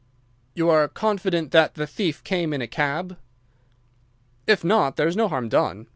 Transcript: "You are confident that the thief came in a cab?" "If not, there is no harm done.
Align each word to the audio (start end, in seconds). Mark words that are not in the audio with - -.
"You 0.55 0.67
are 0.71 0.87
confident 0.87 1.51
that 1.51 1.75
the 1.75 1.85
thief 1.85 2.23
came 2.23 2.53
in 2.53 2.61
a 2.63 2.67
cab?" 2.67 3.19
"If 4.47 4.63
not, 4.63 4.95
there 4.95 5.07
is 5.07 5.15
no 5.15 5.27
harm 5.27 5.47
done. 5.47 5.85